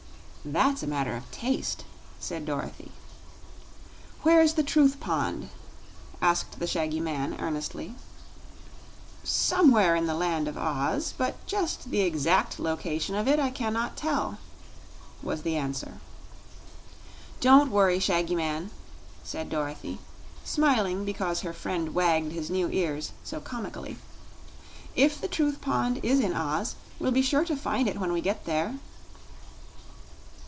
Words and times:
"That's 0.43 0.81
a 0.81 0.87
matter 0.87 1.15
of 1.15 1.29
taste," 1.29 1.85
said 2.19 2.45
Dorothy. 2.47 2.91
"Where 4.23 4.41
is 4.41 4.55
the 4.55 4.63
Truth 4.63 4.99
Pond?" 4.99 5.49
asked 6.19 6.57
the 6.57 6.65
shaggy 6.65 6.99
man, 6.99 7.35
earnestly. 7.39 7.93
"Somewhere 9.23 9.95
in 9.95 10.07
the 10.07 10.15
Land 10.15 10.47
of 10.47 10.57
Oz; 10.57 11.13
but 11.15 11.45
just 11.45 11.91
the 11.91 12.01
exact 12.01 12.59
location 12.59 13.13
of 13.13 13.27
it 13.27 13.39
I 13.39 13.51
can 13.51 13.71
not 13.71 13.95
tell," 13.95 14.39
was 15.21 15.43
the 15.43 15.57
answer. 15.57 15.99
"Don't 17.39 17.69
worry, 17.69 17.99
Shaggy 17.99 18.33
Man," 18.33 18.71
said 19.23 19.47
Dorothy, 19.47 19.99
smiling 20.43 21.05
because 21.05 21.41
her 21.41 21.53
friend 21.53 21.93
wagged 21.93 22.31
his 22.31 22.49
new 22.49 22.67
ears 22.69 23.11
so 23.23 23.39
comically. 23.39 23.99
"If 24.95 25.21
the 25.21 25.27
Truth 25.27 25.61
Pond 25.61 25.99
is 26.01 26.19
in 26.19 26.33
Oz, 26.33 26.73
we'll 26.97 27.11
be 27.11 27.21
sure 27.21 27.45
to 27.45 27.55
find 27.55 27.87
it 27.87 27.99
when 27.99 28.11
we 28.11 28.21
get 28.21 28.45
there." 28.45 28.79